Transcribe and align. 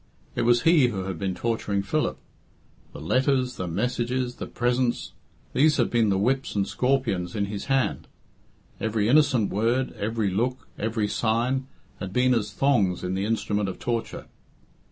It 0.33 0.41
was 0.41 0.63
he 0.63 0.87
who 0.87 1.03
had 1.03 1.19
been 1.19 1.35
torturing 1.35 1.83
Philip. 1.83 2.17
The 2.91 2.99
letters, 2.99 3.57
the 3.57 3.67
messages, 3.67 4.37
the 4.37 4.47
presents, 4.47 5.13
these 5.53 5.77
had 5.77 5.91
been 5.91 6.09
the 6.09 6.17
whips 6.17 6.55
and 6.55 6.67
scorpions 6.67 7.35
in 7.35 7.45
his 7.45 7.65
hand. 7.65 8.07
Every 8.79 9.07
innocent 9.07 9.51
word, 9.51 9.91
every 9.93 10.31
look, 10.31 10.67
every 10.75 11.07
sign, 11.07 11.67
had 11.99 12.13
been 12.13 12.33
as 12.33 12.51
thongs 12.51 13.03
in 13.03 13.13
the 13.13 13.25
instrument 13.25 13.69
of 13.69 13.77
torture. 13.77 14.25